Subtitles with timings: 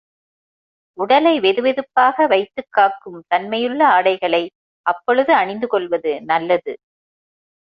[0.97, 4.43] உடலை வெதுவெதுப்பாக வைத்துக் காக்கும் தன்மையுள்ள ஆடைகளை
[4.85, 6.73] அப்பொழுது அணிந்து கொள்வது நல்லது.